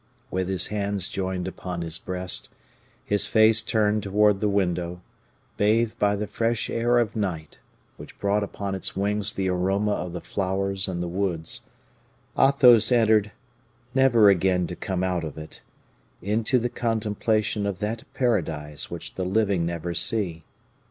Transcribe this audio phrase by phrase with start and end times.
[0.31, 2.49] With his hands joined upon his breast,
[3.05, 4.99] his face turned towards the window,
[5.57, 7.59] bathed by the fresh air of night,
[7.97, 11.61] which brought upon its wings the aroma of the flowers and the woods,
[12.35, 13.31] Athos entered,
[13.93, 15.61] never again to come out of it,
[16.19, 20.43] into the contemplation of that paradise which the living never see.